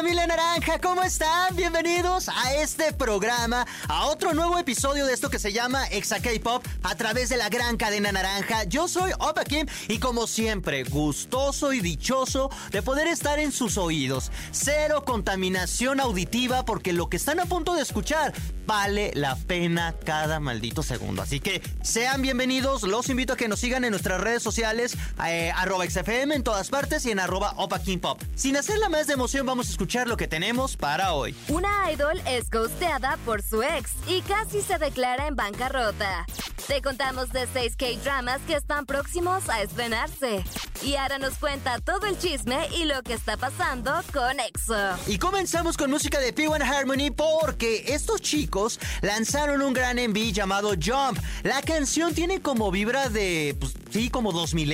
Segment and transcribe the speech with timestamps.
[0.00, 1.54] Familia naranja, ¿cómo están?
[1.54, 6.64] Bienvenidos a este programa, a otro nuevo episodio de esto que se llama Exa K-Pop
[6.82, 8.64] a través de la gran cadena naranja.
[8.64, 13.76] Yo soy Opa Kim y como siempre, gustoso y dichoso de poder estar en sus
[13.76, 14.32] oídos.
[14.52, 18.32] Cero contaminación auditiva porque lo que están a punto de escuchar
[18.64, 21.20] vale la pena cada maldito segundo.
[21.20, 24.96] Así que sean bienvenidos, los invito a que nos sigan en nuestras redes sociales,
[25.26, 28.22] eh, arroba XFM en todas partes y en arroba Opa Kim Pop.
[28.34, 31.34] Sin hacerla más de emoción, vamos a escuchar lo que tenemos para hoy.
[31.48, 36.26] Una idol es ghosteada por su ex y casi se declara en bancarrota.
[36.68, 40.44] Te contamos de 6 K-dramas que están próximos a estrenarse.
[40.82, 44.96] Y ahora nos cuenta todo el chisme y lo que está pasando con EXO.
[45.08, 50.70] Y comenzamos con música de P1 Harmony porque estos chicos lanzaron un gran MV llamado
[50.80, 51.18] Jump.
[51.42, 54.72] La canción tiene como vibra de, pues, sí, como 2000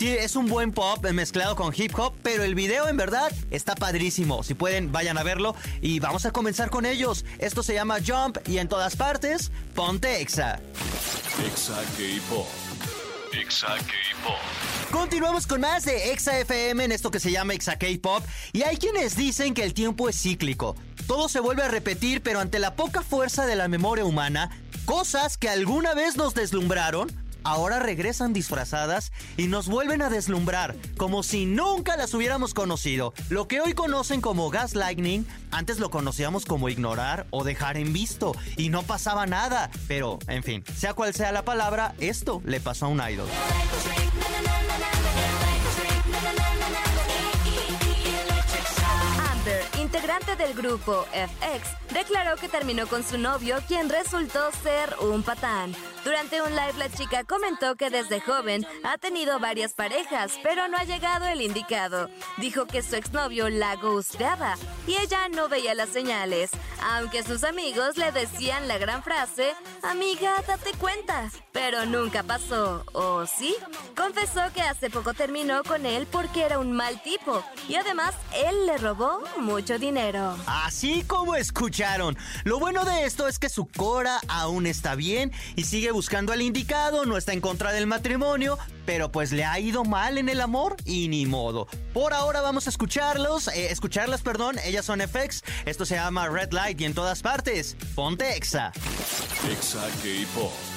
[0.00, 4.42] Es un buen pop mezclado con hip hop, pero el video en verdad está padrísimo.
[4.42, 7.24] Si pueden, vayan a verlo y vamos a comenzar con ellos.
[7.38, 10.60] Esto se llama Jump y en todas partes, ponte Exa.
[11.46, 12.46] Exa K-Pop.
[13.32, 14.36] Exa K-Pop.
[14.90, 18.76] Continuamos con más de Exa FM en esto que se llama Exa K-Pop y hay
[18.76, 20.76] quienes dicen que el tiempo es cíclico.
[21.06, 24.50] Todo se vuelve a repetir, pero ante la poca fuerza de la memoria humana,
[24.84, 27.10] cosas que alguna vez nos deslumbraron,
[27.44, 33.14] ahora regresan disfrazadas y nos vuelven a deslumbrar, como si nunca las hubiéramos conocido.
[33.28, 38.34] Lo que hoy conocen como gaslighting, antes lo conocíamos como ignorar o dejar en visto,
[38.56, 39.70] y no pasaba nada.
[39.86, 43.28] Pero, en fin, sea cual sea la palabra, esto le pasó a un idol.
[50.14, 55.74] Integrante del grupo FX, declaró que terminó con su novio, quien resultó ser un patán.
[56.04, 60.76] Durante un live la chica comentó que desde joven ha tenido varias parejas, pero no
[60.76, 62.10] ha llegado el indicado.
[62.36, 64.54] Dijo que su exnovio la ghosteaba
[64.86, 66.52] y ella no veía las señales,
[66.84, 69.52] aunque sus amigos le decían la gran frase,
[69.82, 71.30] amiga, date cuenta.
[71.52, 73.54] Pero nunca pasó, ¿o sí?
[73.96, 78.66] Confesó que hace poco terminó con él porque era un mal tipo y además él
[78.66, 80.36] le robó mucho dinero.
[80.46, 82.16] Así como escucharon.
[82.44, 86.42] Lo bueno de esto es que su Cora aún está bien y sigue buscando al
[86.42, 90.40] indicado, no está en contra del matrimonio, pero pues le ha ido mal en el
[90.40, 91.66] amor y ni modo.
[91.92, 96.52] Por ahora vamos a escucharlos, eh, escucharlas, perdón, ellas son FX, esto se llama Red
[96.52, 98.72] Light y en todas partes, ponte Exa.
[99.50, 100.73] Exa K-Pop.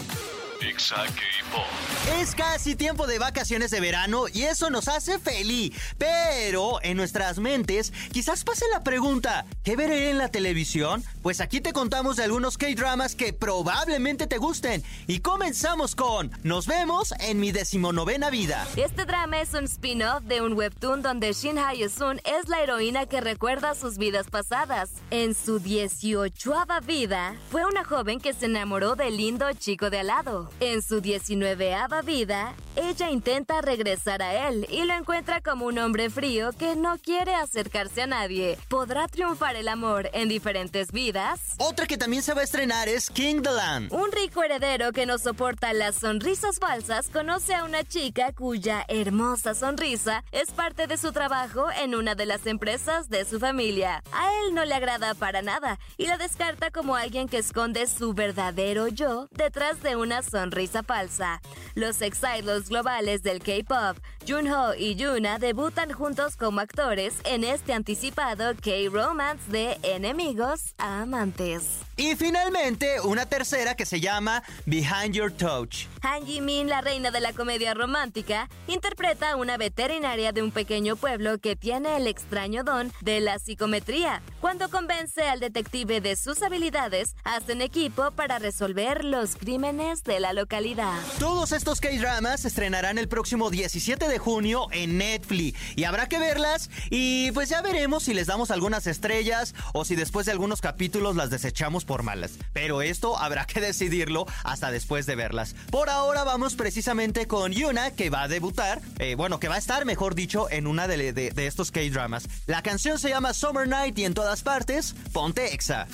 [2.19, 5.73] Es casi tiempo de vacaciones de verano y eso nos hace feliz.
[5.97, 11.03] Pero en nuestras mentes quizás pase la pregunta, ¿qué veré en la televisión?
[11.21, 14.83] Pues aquí te contamos de algunos K-dramas que probablemente te gusten.
[15.07, 18.67] Y comenzamos con Nos vemos en mi decimonovena vida.
[18.75, 23.21] Este drama es un spin-off de un webtoon donde Shin Hae-sun es la heroína que
[23.21, 24.91] recuerda sus vidas pasadas.
[25.11, 26.53] En su 18
[26.85, 30.46] vida, fue una joven que se enamoró del lindo chico de al lado.
[30.59, 36.09] En su 19 vida, ella intenta regresar a él y lo encuentra como un hombre
[36.09, 38.57] frío que no quiere acercarse a nadie.
[38.69, 41.55] ¿Podrá triunfar el amor en diferentes vidas?
[41.57, 43.91] Otra que también se va a estrenar es King the Land.
[43.91, 49.55] Un rico heredero que no soporta las sonrisas falsas conoce a una chica cuya hermosa
[49.55, 54.03] sonrisa es parte de su trabajo en una de las empresas de su familia.
[54.11, 58.13] A él no le agrada para nada y la descarta como alguien que esconde su
[58.13, 61.41] verdadero yo detrás de una sonrisa falsa.
[61.73, 63.97] Los exilos globales del K-pop,
[64.27, 71.63] Junho y Yuna debutan juntos como actores en este anticipado K-romance de enemigos a amantes.
[71.99, 75.87] Y finalmente, una tercera que se llama Behind Your Touch.
[76.01, 80.95] Han Ji-min, la reina de la comedia romántica, interpreta a una veterinaria de un pequeño
[80.95, 84.21] pueblo que tiene el extraño don de la psicometría.
[84.41, 90.33] Cuando convence al detective de sus habilidades, hacen equipo para resolver los crímenes de la
[90.33, 90.99] localidad.
[91.17, 96.71] Todos estos K-dramas estrenarán el próximo 17 de junio en Netflix y habrá que verlas
[96.89, 101.15] y pues ya veremos si les damos algunas estrellas o si después de algunos capítulos
[101.15, 102.31] las desechamos por malas.
[102.53, 105.53] Pero esto habrá que decidirlo hasta después de verlas.
[105.69, 109.59] Por ahora vamos precisamente con Yuna que va a debutar, eh, bueno, que va a
[109.59, 112.23] estar mejor dicho en una de, de- de estos K-dramas.
[112.47, 115.85] La canción se llama Summer Night y en todas partes, ponte Exa.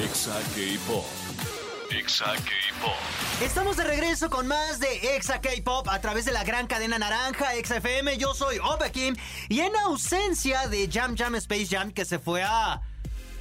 [0.00, 1.27] Exa K-Pop.
[1.90, 2.92] Exa K-Pop.
[3.40, 7.54] Estamos de regreso con más de Exa K-Pop a través de la gran cadena naranja
[7.54, 8.18] Exa FM.
[8.18, 9.16] Yo soy Opa Kim
[9.48, 12.82] y en ausencia de Jam Jam Space Jam que se fue a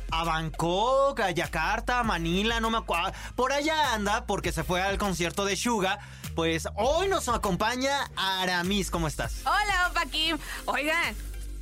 [0.09, 3.11] a Bangkok, a Yakarta, a Manila, no me acuerdo.
[3.35, 5.99] Por allá anda porque se fue al concierto de Suga.
[6.33, 9.41] Pues hoy nos acompaña Aramis, ¿cómo estás?
[9.45, 10.37] Hola, Opa Kim.
[10.65, 11.15] Oigan,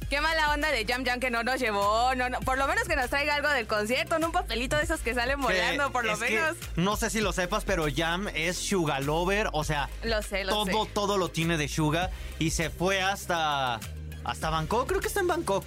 [0.09, 2.13] Qué mala onda de Jam Jam que no nos llevó.
[2.15, 4.83] No, no, por lo menos que nos traiga algo del concierto, no un papelito de
[4.83, 6.55] esos que salen volando, por lo menos.
[6.75, 9.49] no sé si lo sepas, pero Jam es Suga Lover.
[9.53, 10.91] O sea, lo sé, lo todo, sé.
[10.93, 12.11] todo lo tiene de Suga.
[12.39, 13.79] Y se fue hasta.
[14.23, 14.87] hasta Bangkok.
[14.87, 15.65] Creo que está en Bangkok.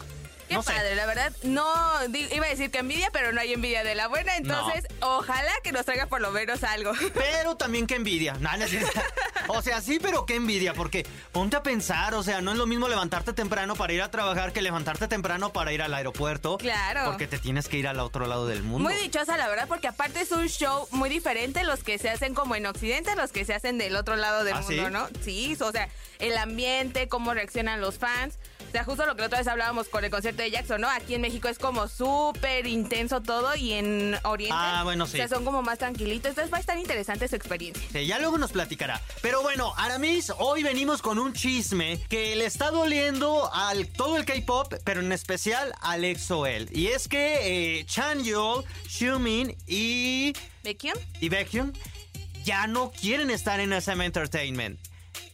[0.48, 1.66] Qué padre, la verdad, no
[2.14, 5.72] iba a decir que envidia, pero no hay envidia de la buena, entonces ojalá que
[5.72, 6.92] nos traiga por lo menos algo.
[7.14, 8.34] Pero también que envidia.
[9.48, 12.66] O sea, sí, pero qué envidia, porque ponte a pensar, o sea, no es lo
[12.66, 16.58] mismo levantarte temprano para ir a trabajar que levantarte temprano para ir al aeropuerto.
[16.58, 17.04] Claro.
[17.04, 18.88] Porque te tienes que ir al otro lado del mundo.
[18.88, 22.34] Muy dichosa, la verdad, porque aparte es un show muy diferente los que se hacen
[22.34, 25.08] como en Occidente, los que se hacen del otro lado del ¿Ah, mundo, ¿no?
[25.22, 28.38] Sí, o sea, el ambiente, cómo reaccionan los fans.
[28.68, 30.90] O sea, justo lo que la otra vez hablábamos con el concierto de Jackson, ¿no?
[30.90, 34.54] Aquí en México es como súper intenso todo y en Oriente.
[34.54, 35.14] Ah, bueno, sí.
[35.14, 36.28] O sea, son como más tranquilitos.
[36.28, 37.82] Entonces va a estar interesante su experiencia.
[37.90, 39.00] Sí, ya luego nos platicará.
[39.22, 44.24] Pero bueno, Aramis, hoy venimos con un chisme que le está doliendo al todo el
[44.24, 46.68] K-pop, pero en especial al EXO-L.
[46.72, 50.32] Y es que eh, Chan Yol, Xiumin y.
[50.64, 50.94] ¿Baekhyun?
[51.20, 51.72] Y Baekhyun
[52.44, 54.80] ya no quieren estar en SM Entertainment.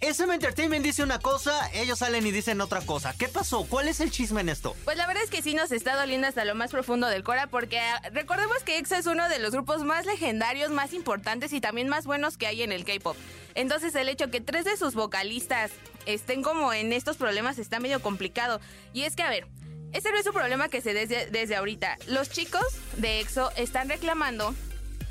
[0.00, 3.14] SM Entertainment dice una cosa, ellos salen y dicen otra cosa.
[3.16, 3.64] ¿Qué pasó?
[3.64, 4.76] ¿Cuál es el chisme en esto?
[4.84, 7.46] Pues la verdad es que sí nos está doliendo hasta lo más profundo del Cora,
[7.46, 11.60] porque ah, recordemos que EXO es uno de los grupos más legendarios, más importantes y
[11.60, 13.16] también más buenos que hay en el K-pop.
[13.54, 15.70] Entonces el hecho que tres de sus vocalistas
[16.06, 18.60] estén como en estos problemas está medio complicado.
[18.92, 19.46] Y es que, a ver,
[19.92, 21.96] ese no es un problema que se desde, desde ahorita.
[22.08, 22.64] Los chicos
[22.96, 24.54] de EXO están reclamando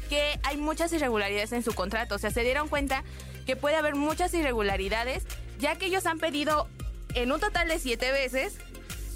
[0.09, 2.15] que hay muchas irregularidades en su contrato.
[2.15, 3.03] O sea, se dieron cuenta
[3.45, 5.23] que puede haber muchas irregularidades,
[5.59, 6.67] ya que ellos han pedido
[7.15, 8.57] en un total de siete veces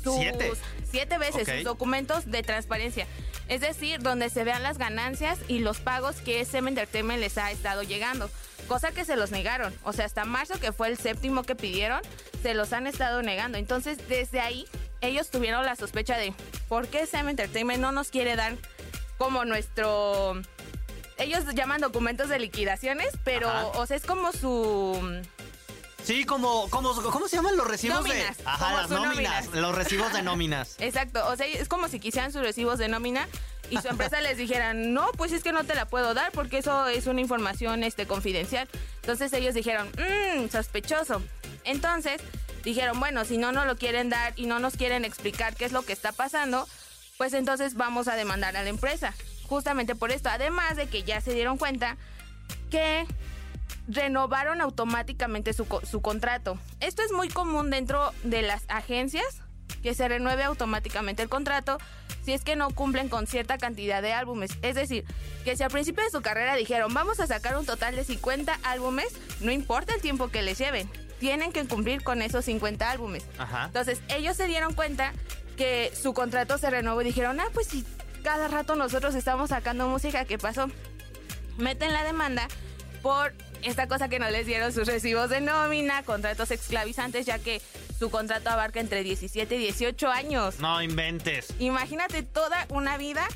[0.03, 0.53] sus siete,
[0.89, 1.57] siete veces okay.
[1.57, 3.07] sus documentos de transparencia.
[3.49, 7.51] Es decir, donde se vean las ganancias y los pagos que SM Entertainment les ha
[7.51, 8.29] estado llegando.
[8.67, 9.73] Cosa que se los negaron.
[9.83, 12.01] O sea, hasta marzo, que fue el séptimo que pidieron,
[12.41, 13.57] se los han estado negando.
[13.57, 14.65] Entonces, desde ahí,
[15.01, 16.33] ellos tuvieron la sospecha de
[16.67, 18.57] por qué SM Entertainment no nos quiere dar
[19.17, 20.41] como nuestro
[21.17, 23.65] ellos llaman documentos de liquidaciones, pero, Ajá.
[23.67, 25.23] o sea, es como su.
[26.03, 28.43] Sí, como, como, ¿cómo se llaman los recibos nóminas, de.
[28.45, 30.75] Ajá, las nóminas, nóminas, Los recibos de nóminas.
[30.79, 31.25] Exacto.
[31.27, 33.27] O sea, es como si quisieran sus recibos de nómina
[33.69, 36.59] y su empresa les dijera, no, pues es que no te la puedo dar porque
[36.59, 38.67] eso es una información este, confidencial.
[39.01, 41.21] Entonces ellos dijeron, mmm, sospechoso.
[41.63, 42.21] Entonces
[42.63, 45.71] dijeron, bueno, si no nos lo quieren dar y no nos quieren explicar qué es
[45.71, 46.67] lo que está pasando,
[47.17, 49.13] pues entonces vamos a demandar a la empresa
[49.47, 50.29] justamente por esto.
[50.29, 51.97] Además de que ya se dieron cuenta
[52.69, 53.05] que
[53.87, 56.59] renovaron automáticamente su, su, contrato.
[56.79, 59.41] Esto es muy común dentro de las agencias,
[59.83, 61.77] que se renueve automáticamente el contrato
[62.23, 64.51] si es que no cumplen con cierta cantidad de álbumes.
[64.61, 65.05] Es decir,
[65.45, 68.59] que si al principio de su carrera dijeron vamos a sacar un total de 50
[68.63, 69.07] álbumes,
[69.39, 70.89] no importa el tiempo que les lleven,
[71.19, 73.25] tienen que cumplir con esos 50 álbumes.
[73.37, 73.65] Ajá.
[73.65, 75.13] Entonces ellos se dieron cuenta
[75.55, 77.85] que su contrato se renovó y dijeron, ah, pues si
[78.23, 80.69] cada rato nosotros estamos sacando música, ¿qué pasó?
[81.57, 82.47] Meten la demanda
[83.01, 83.33] por
[83.63, 87.61] esta cosa que no les dieron sus recibos de nómina, contratos esclavizantes, ya que
[87.97, 90.59] su contrato abarca entre 17 y 18 años.
[90.59, 91.47] No inventes.
[91.59, 93.27] Imagínate toda una vida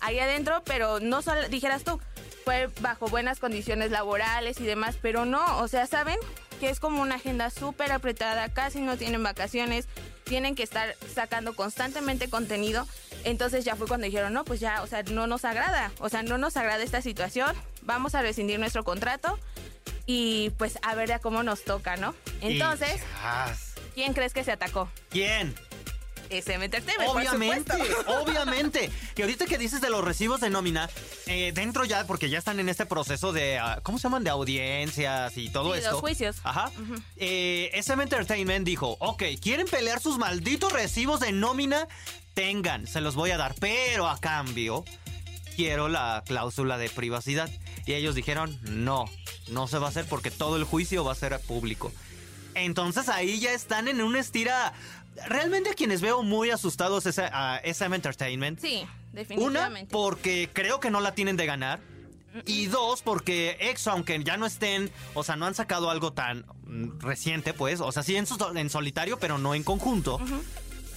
[0.00, 2.00] ahí adentro, pero no solo, dijeras tú,
[2.44, 6.18] fue bajo buenas condiciones laborales y demás, pero no, o sea, ¿saben?
[6.60, 9.86] Que es como una agenda súper apretada, casi no tienen vacaciones,
[10.24, 12.86] tienen que estar sacando constantemente contenido.
[13.24, 16.22] Entonces ya fue cuando dijeron, no, pues ya, o sea, no nos agrada, o sea,
[16.22, 19.38] no nos agrada esta situación, vamos a rescindir nuestro contrato
[20.06, 22.14] y pues a ver a cómo nos toca, ¿no?
[22.40, 23.02] Entonces,
[23.94, 24.88] ¿quién crees que se atacó?
[25.10, 25.54] ¿Quién?
[26.30, 27.72] SM Entertainment, Obviamente,
[28.06, 28.90] por obviamente.
[29.14, 30.88] Que ahorita que dices de los recibos de nómina,
[31.26, 34.24] eh, dentro ya, porque ya están en este proceso de, uh, ¿cómo se llaman?
[34.24, 35.92] De audiencias y todo esto.
[35.92, 36.36] los juicios.
[36.44, 36.70] Ajá.
[36.78, 37.02] Uh -huh.
[37.16, 41.88] eh, SM Entertainment dijo, ok, ¿quieren pelear sus malditos recibos de nómina?
[42.34, 44.84] Tengan, se los voy a dar, pero a cambio
[45.56, 47.50] quiero la cláusula de privacidad.
[47.86, 49.04] Y ellos dijeron, no,
[49.48, 51.92] no se va a hacer porque todo el juicio va a ser público.
[52.54, 54.72] Entonces ahí ya están en una estira
[55.28, 58.60] realmente a quienes veo muy asustados es a, SM Entertainment.
[58.60, 59.94] Sí, definitivamente.
[59.94, 61.80] Una, porque creo que no la tienen de ganar.
[62.46, 66.44] Y dos, porque EXO, aunque ya no estén, o sea, no han sacado algo tan
[66.98, 70.16] reciente, pues, o sea, sí en, su, en solitario, pero no en conjunto.
[70.16, 70.42] Uh -huh.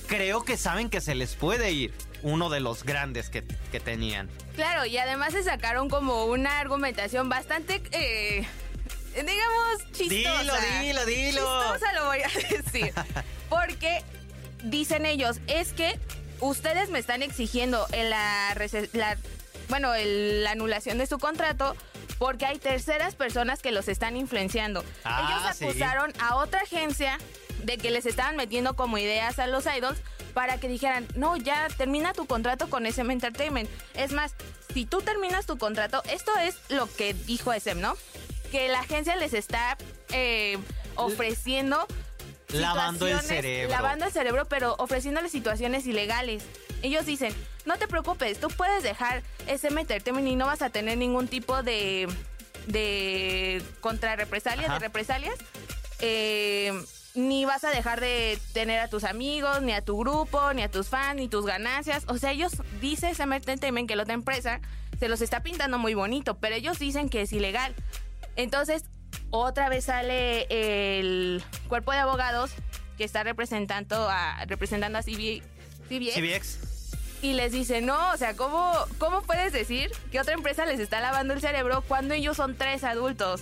[0.08, 1.94] Creo que saben que se les puede ir.
[2.24, 4.30] Uno de los grandes que, que tenían.
[4.56, 8.46] Claro, y además se sacaron como una argumentación bastante, eh,
[9.16, 10.42] digamos, chistosa.
[10.42, 11.62] Dilo, dilo, dilo.
[11.72, 12.28] Chistosa lo voy a
[12.64, 12.94] decir.
[13.50, 14.02] Porque
[14.64, 16.00] dicen ellos, es que
[16.40, 18.56] ustedes me están exigiendo en la,
[19.70, 21.76] bueno, el- la anulación de su contrato
[22.20, 24.84] porque hay terceras personas que los están influenciando.
[25.04, 25.66] Ah, ellos sí.
[25.66, 27.20] acusaron a otra agencia
[27.64, 30.00] de que les estaban metiendo como ideas a los idols
[30.38, 33.68] para que dijeran, no, ya termina tu contrato con SM Entertainment.
[33.96, 34.36] Es más,
[34.72, 37.98] si tú terminas tu contrato, esto es lo que dijo SM, ¿no?
[38.52, 39.80] Que la agencia les está
[40.12, 40.60] eh,
[40.94, 41.88] ofreciendo
[42.50, 43.76] Lavando el cerebro.
[43.76, 46.44] Lavando el cerebro, pero ofreciéndole situaciones ilegales.
[46.84, 47.34] Ellos dicen,
[47.66, 51.64] no te preocupes, tú puedes dejar SM Entertainment y no vas a tener ningún tipo
[51.64, 52.08] de,
[52.68, 55.36] de contrarrepresalias, de represalias.
[55.98, 56.80] Eh,
[57.18, 60.70] ni vas a dejar de tener a tus amigos, ni a tu grupo, ni a
[60.70, 62.06] tus fans, ni tus ganancias.
[62.08, 64.62] O sea, ellos dicen SM Entertainment que la otra empresa
[65.00, 67.74] se los está pintando muy bonito, pero ellos dicen que es ilegal.
[68.36, 68.84] Entonces,
[69.32, 70.46] otra vez sale
[71.00, 72.52] el cuerpo de abogados
[73.00, 75.42] que está representando a, representando a CB
[75.90, 76.60] CBS, CBX.
[77.24, 81.02] y les dice, no, o sea, ¿cómo, ¿cómo puedes decir que otra empresa les está
[81.02, 83.42] lavando el cerebro cuando ellos son tres adultos?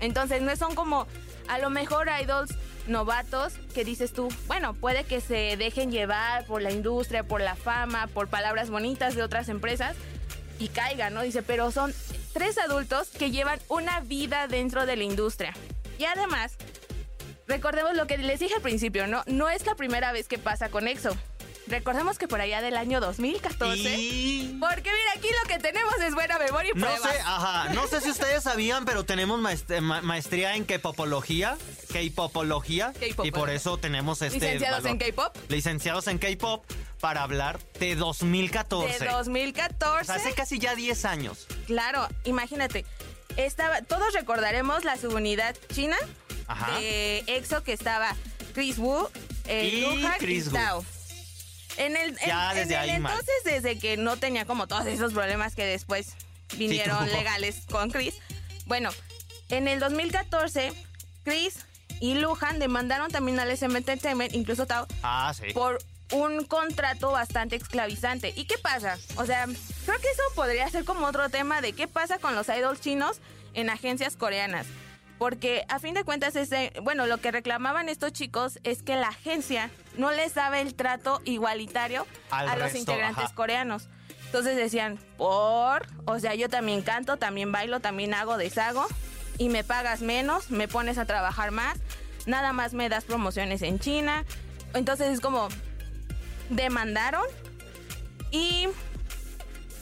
[0.00, 1.06] Entonces, no son como,
[1.46, 2.54] a lo mejor idols
[2.86, 7.56] novatos que dices tú, bueno, puede que se dejen llevar por la industria, por la
[7.56, 9.96] fama, por palabras bonitas de otras empresas
[10.58, 11.22] y caigan, ¿no?
[11.22, 11.94] Dice, pero son
[12.32, 15.54] tres adultos que llevan una vida dentro de la industria.
[15.98, 16.56] Y además,
[17.46, 19.22] recordemos lo que les dije al principio, ¿no?
[19.26, 21.16] No es la primera vez que pasa con EXO.
[21.66, 23.96] Recordemos que por allá del año 2014...
[23.98, 24.56] Y...
[24.60, 27.10] Porque mira, aquí lo que tenemos es buena memoria y No pruebas.
[27.12, 31.56] sé, ajá, no sé si ustedes sabían, pero tenemos maest- ma- maestría en K-popología,
[31.92, 32.92] K-popología,
[33.22, 34.98] y por eso tenemos este Licenciados en.
[34.98, 35.34] K-pop.
[35.48, 36.64] Licenciados en K-pop
[37.00, 38.98] para hablar de 2014.
[39.04, 40.04] De O 2014.
[40.06, 41.46] sea, hace casi ya 10 años.
[41.66, 42.84] Claro, imagínate.
[43.36, 45.96] Estaba, todos recordaremos la subunidad china
[46.46, 46.78] Ajá.
[46.78, 48.14] de EXO que estaba
[48.54, 49.08] Chris Wu,
[49.48, 50.84] eh, Y Luhan Chris y Wu.
[51.76, 53.12] En el, Ya en desde el ahí mal.
[53.12, 56.14] entonces, desde que no tenía como todos esos problemas que después
[56.56, 58.14] vinieron legales con Chris.
[58.66, 58.90] Bueno,
[59.48, 60.72] en el 2014,
[61.24, 61.58] Chris
[62.00, 65.52] y Luhan demandaron también al SM Entertainment, incluso Tao, Ah, sí.
[65.52, 65.78] por
[66.12, 68.32] un contrato bastante esclavizante.
[68.36, 68.98] ¿Y qué pasa?
[69.16, 72.48] O sea, creo que eso podría ser como otro tema de qué pasa con los
[72.48, 73.18] idols chinos
[73.54, 74.66] en agencias coreanas.
[75.18, 79.08] Porque a fin de cuentas, ese, bueno, lo que reclamaban estos chicos es que la
[79.08, 83.34] agencia no les daba el trato igualitario Al a los resto, integrantes ajá.
[83.34, 83.88] coreanos.
[84.26, 88.86] Entonces decían, por, o sea, yo también canto, también bailo, también hago, deshago,
[89.38, 91.78] y me pagas menos, me pones a trabajar más,
[92.26, 94.24] nada más me das promociones en China.
[94.74, 95.48] Entonces es como,
[96.50, 97.24] demandaron
[98.32, 98.66] y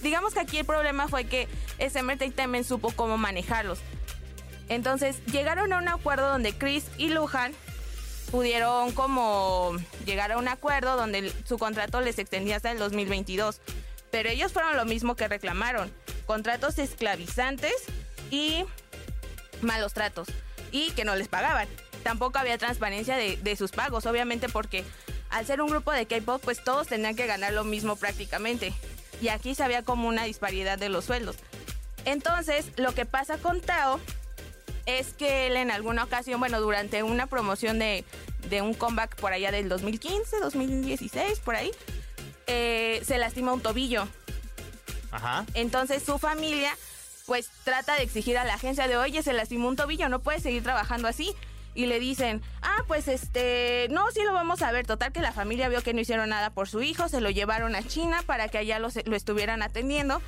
[0.03, 1.49] digamos que aquí el problema fue que
[1.79, 3.79] SM Entertainment supo cómo manejarlos.
[4.69, 7.53] Entonces llegaron a un acuerdo donde Chris y Lujan
[8.31, 9.77] pudieron como
[10.07, 13.61] llegar a un acuerdo donde su contrato les extendía hasta el 2022.
[14.11, 15.93] Pero ellos fueron lo mismo que reclamaron.
[16.27, 17.75] Contratos esclavizantes
[18.31, 18.65] y
[19.61, 20.29] malos tratos.
[20.71, 21.69] Y que no les pagaban.
[22.03, 24.85] Tampoco había transparencia de, de sus pagos, obviamente porque
[25.31, 28.73] al ser un grupo de K-pop, pues todos tenían que ganar lo mismo prácticamente.
[29.21, 31.37] Y aquí se había como una disparidad de los sueldos.
[32.05, 34.01] Entonces, lo que pasa con Tao
[34.87, 38.05] es que él en alguna ocasión, bueno, durante una promoción de,
[38.49, 41.71] de un comeback por allá del 2015, 2016, por ahí,
[42.47, 44.09] eh, se lastima un tobillo.
[45.11, 45.45] Ajá.
[45.55, 46.75] Entonces su familia
[47.27, 50.43] pues trata de exigir a la agencia de, oye, se lastimó un tobillo, no puedes
[50.43, 51.35] seguir trabajando así.
[51.75, 54.87] Y le dicen, ah, pues este, no, sí lo vamos a ver.
[54.87, 57.75] Total que la familia vio que no hicieron nada por su hijo, se lo llevaron
[57.75, 60.21] a China para que allá lo, lo estuvieran atendiendo.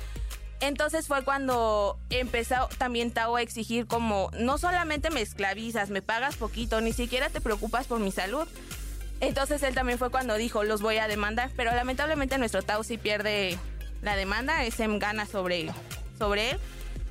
[0.61, 6.37] Entonces fue cuando empezó también Tao a exigir como, no solamente me esclavizas, me pagas
[6.37, 8.47] poquito, ni siquiera te preocupas por mi salud.
[9.19, 12.97] Entonces él también fue cuando dijo, los voy a demandar, pero lamentablemente nuestro Tao sí
[12.97, 13.57] pierde
[14.01, 15.71] la demanda, SM gana sobre,
[16.17, 16.59] sobre él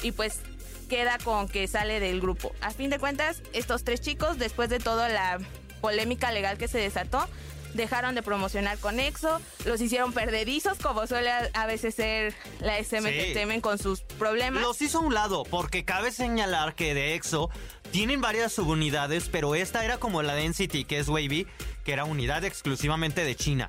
[0.03, 0.41] y pues
[0.89, 2.53] queda con que sale del grupo.
[2.61, 5.39] A fin de cuentas, estos tres chicos, después de toda la
[5.81, 7.27] polémica legal que se desató,
[7.75, 13.05] dejaron de promocionar con EXO, los hicieron perdedizos, como suele a, veces ser la SM
[13.05, 13.61] Sí.
[13.61, 14.63] Con sus problemas.
[14.63, 17.51] Los hizo a un lado, porque cabe señalar que de EXO
[17.91, 21.47] tienen varias subunidades, pero esta era como la de NCT, que es Wavy,
[21.85, 23.69] que era unidad exclusivamente de China.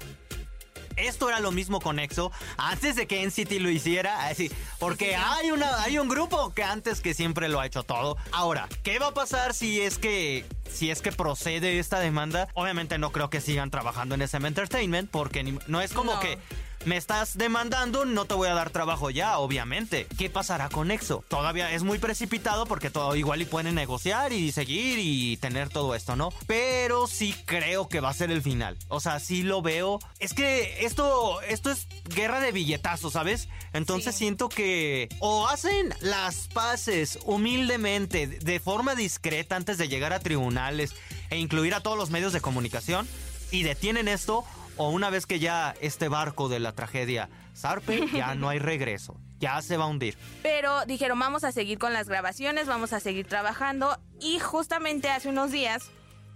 [0.96, 5.52] Esto era lo mismo con EXO antes de que NCT lo hiciera, así, porque hay
[5.52, 8.18] una hay un grupo que antes que siempre lo ha hecho todo.
[8.32, 12.48] Ahora, ¿qué va a pasar si es que si es que procede esta demanda?
[12.54, 16.20] Obviamente no creo que sigan trabajando en SM Entertainment porque ni- no es como No.
[16.20, 16.38] que
[16.86, 20.08] me estás demandando, no te voy a dar trabajo ya, obviamente.
[20.18, 21.24] ¿Qué pasará con EXO?
[21.28, 25.96] Todavía es muy precipitado porque todo igual y pueden negociar y seguir y tener todo
[25.96, 26.32] esto, ¿no?
[26.46, 28.78] Pero sí creo que va a ser el final.
[28.88, 30.00] O sea, sí lo veo.
[30.20, 33.50] Es que esto, esto es guerra de billetazos, ¿sabes?
[33.74, 40.20] Entonces siento que o hacen las paces humildemente, de forma discreta antes de llegar a
[40.20, 40.94] tribunales
[41.30, 43.08] e incluir a todos los medios de comunicación
[43.52, 44.46] y detienen esto
[44.78, 49.20] o una vez que ya este barco de la tragedia zarpe, ya no hay regreso,
[49.40, 50.18] ya se va a hundir.
[50.44, 55.30] Pero dijeron, vamos a seguir con las grabaciones, vamos a seguir trabajando y justamente hace
[55.30, 55.90] unos días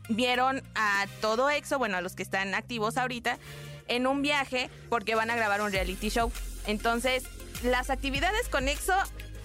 [0.10, 3.38] vieron a todo EXO, bueno, a los que están activos ahorita,
[3.88, 6.31] en un viaje porque van a grabar un reality show.
[6.65, 7.24] Entonces,
[7.63, 8.93] las actividades con EXO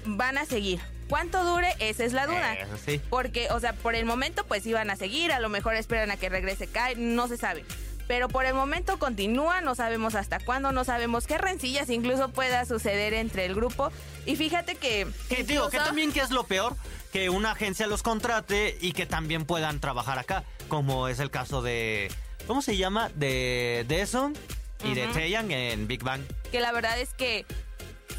[0.06, 0.80] van a seguir.
[1.08, 1.74] ¿Cuánto dure?
[1.80, 2.54] Esa es la duda.
[2.54, 3.00] Eso sí.
[3.10, 6.16] Porque, o sea, por el momento pues iban a seguir, a lo mejor esperan a
[6.16, 7.64] que regrese Kai, no se sabe.
[8.06, 12.64] Pero por el momento continúa, no sabemos hasta cuándo, no sabemos qué rencillas incluso pueda
[12.66, 13.90] suceder entre el grupo.
[14.26, 15.06] Y fíjate que...
[15.28, 16.76] Que digo, que incluso- también que es lo peor,
[17.12, 21.62] que una agencia los contrate y que también puedan trabajar acá, como es el caso
[21.62, 22.12] de,
[22.46, 23.11] ¿cómo se llama?
[23.14, 24.37] De Deson
[24.84, 25.14] y de Ujú.
[25.14, 26.20] Taeyang en Big Bang.
[26.52, 27.46] que la verdad es que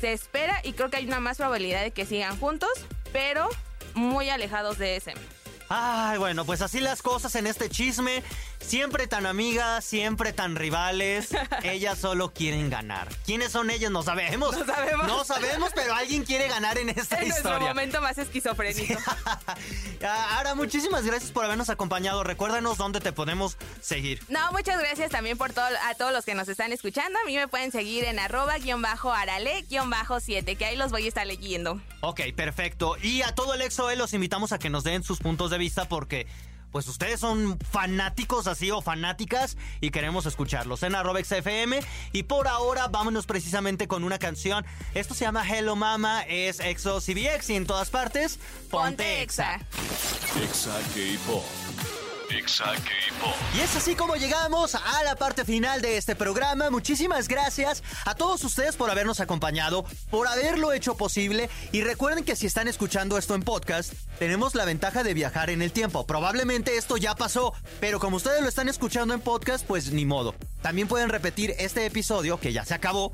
[0.02, 2.72] se espera y creo que hay una más probabilidad de que sigan juntos,
[3.14, 3.48] pero
[3.94, 5.14] muy alejados de ese.
[5.70, 8.22] Ay, bueno, pues así las cosas en este chisme.
[8.60, 11.30] Siempre tan amigas, siempre tan rivales.
[11.64, 13.08] Ellas solo quieren ganar.
[13.26, 13.92] ¿Quiénes son ellas?
[13.92, 14.58] No sabemos.
[14.58, 15.08] No sabemos.
[15.08, 17.70] No sabemos, pero alguien quiere ganar en esta En nuestro historia.
[17.70, 19.00] momento más esquizofrénico.
[20.08, 22.24] Ah, Ara, muchísimas gracias por habernos acompañado.
[22.24, 24.22] Recuérdanos dónde te podemos seguir.
[24.30, 27.18] No, muchas gracias también por todo, a todos los que nos están escuchando.
[27.20, 30.76] A mí me pueden seguir en arroba guion bajo arale guion bajo 7, que ahí
[30.76, 31.82] los voy a estar leyendo.
[32.02, 32.98] Ok, perfecto.
[33.02, 35.88] Y a todo el EXO-E los invitamos a que nos den sus puntos de vista
[35.88, 36.28] porque...
[36.76, 41.80] Pues ustedes son fanáticos así o fanáticas y queremos escucharlos en arroba XFM.
[42.12, 44.66] Y por ahora vámonos precisamente con una canción.
[44.94, 48.40] Esto se llama Hello Mama, es EXO CBX y en todas partes
[48.70, 49.22] Ponte.
[49.22, 50.44] Exa K-Pop.
[50.44, 51.95] Exa K-Pop.
[53.56, 56.70] Y es así como llegamos a la parte final de este programa.
[56.70, 61.50] Muchísimas gracias a todos ustedes por habernos acompañado, por haberlo hecho posible.
[61.72, 65.62] Y recuerden que si están escuchando esto en podcast, tenemos la ventaja de viajar en
[65.62, 66.06] el tiempo.
[66.06, 70.36] Probablemente esto ya pasó, pero como ustedes lo están escuchando en podcast, pues ni modo.
[70.66, 73.14] También pueden repetir este episodio que ya se acabó.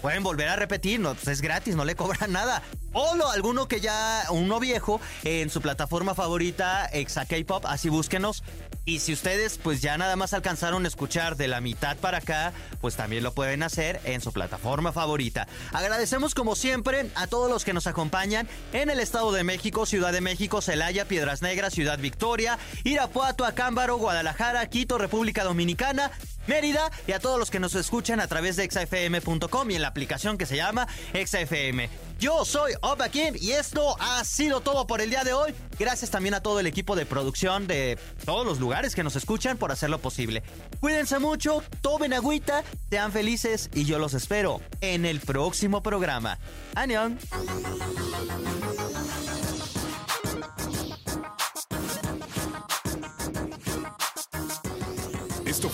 [0.00, 2.62] Pueden volver a repetir, no, pues es gratis, no le cobran nada.
[2.94, 8.42] O lo, alguno que ya, uno viejo, en su plataforma favorita, Exa K-Pop, así búsquenos.
[8.86, 12.54] Y si ustedes pues ya nada más alcanzaron a escuchar de la mitad para acá,
[12.80, 15.48] pues también lo pueden hacer en su plataforma favorita.
[15.72, 20.12] Agradecemos como siempre a todos los que nos acompañan en el Estado de México, Ciudad
[20.12, 26.12] de México, Celaya, Piedras Negras, Ciudad Victoria, Irapuato, Acámbaro, Guadalajara, Quito, República Dominicana,
[26.46, 29.88] Mérida y a todos los que nos escuchan a través de exafm.com y en la
[29.88, 31.88] aplicación que se llama ExaFM.
[32.18, 35.54] Yo soy Opa Kim y esto ha sido todo por el día de hoy.
[35.78, 39.58] Gracias también a todo el equipo de producción de todos los lugares que nos escuchan
[39.58, 40.42] por hacerlo posible.
[40.80, 46.38] Cuídense mucho, tomen agüita, sean felices y yo los espero en el próximo programa.
[46.74, 47.18] ¡Anión!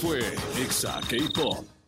[0.02, 0.18] Fue
[0.60, 1.81] Exa K-Pop.